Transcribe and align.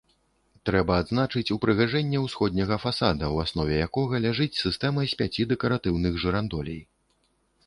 Трэба 0.69 0.95
адзначыць 1.01 1.53
упрыгажэнне 1.55 2.21
ўсходняга 2.23 2.79
фасада, 2.85 3.29
у 3.35 3.43
аснове 3.43 3.75
якога 3.89 4.23
ляжыць 4.27 4.51
сістэма 4.63 5.01
з 5.13 5.21
пяці 5.21 5.47
дэкаратыўных 5.53 6.13
жырандолей. 6.27 6.81